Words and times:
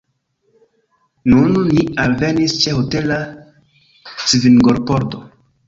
Nun 1.33 1.59
li 1.73 1.83
alvenis 2.05 2.57
ĉe 2.63 2.75
hotela 2.79 3.21
svingopordo. 4.35 5.25